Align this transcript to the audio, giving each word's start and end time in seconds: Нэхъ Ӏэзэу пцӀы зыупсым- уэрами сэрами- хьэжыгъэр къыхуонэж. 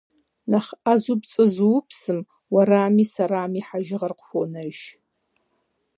Нэхъ 0.49 0.71
Ӏэзэу 0.83 1.17
пцӀы 1.21 1.45
зыупсым- 1.53 2.19
уэрами 2.53 3.05
сэрами- 3.11 3.61
хьэжыгъэр 3.67 4.13
къыхуонэж. 4.17 4.77